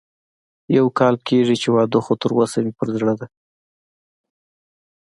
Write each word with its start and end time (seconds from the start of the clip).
يو 0.77 0.85
کال 0.99 1.15
کېږي 1.27 1.55
چې 1.61 1.67
واده 1.75 1.99
خو 2.05 2.13
تر 2.21 2.31
اوسه 2.37 2.57
مې 2.63 2.71
په 2.79 2.83
زړه 2.95 3.13
ده 3.19 3.27